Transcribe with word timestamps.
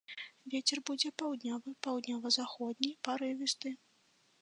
Вецер 0.53 0.81
будзе 0.91 1.11
паўднёвы, 1.23 1.75
паўднёва-заходні 1.89 2.91
парывісты. 3.09 3.69